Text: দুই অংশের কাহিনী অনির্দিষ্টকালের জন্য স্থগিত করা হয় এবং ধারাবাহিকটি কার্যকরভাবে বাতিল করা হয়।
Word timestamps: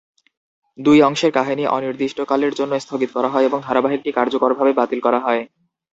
দুই 0.79 0.99
অংশের 1.01 1.31
কাহিনী 1.33 1.63
অনির্দিষ্টকালের 1.69 2.53
জন্য 2.53 2.73
স্থগিত 2.79 3.09
করা 3.13 3.29
হয় 3.33 3.45
এবং 3.45 3.59
ধারাবাহিকটি 3.63 4.09
কার্যকরভাবে 4.13 4.71
বাতিল 4.79 4.99
করা 5.03 5.19
হয়। 5.19 5.41